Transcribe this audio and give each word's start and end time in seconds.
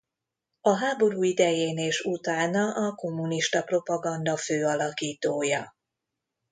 A 0.61 0.77
háború 0.77 1.23
idején 1.23 1.77
és 1.77 2.01
utána 2.01 2.73
a 2.87 2.95
kommunista 2.95 3.63
propaganda 3.63 4.37
fő 4.37 4.65
alakítója. 4.65 5.75